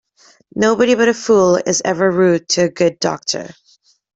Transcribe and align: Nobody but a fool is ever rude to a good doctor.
Nobody 0.55 0.95
but 0.95 1.09
a 1.09 1.13
fool 1.13 1.57
is 1.57 1.79
ever 1.85 2.09
rude 2.09 2.49
to 2.49 2.63
a 2.63 2.69
good 2.69 2.97
doctor. 2.97 3.51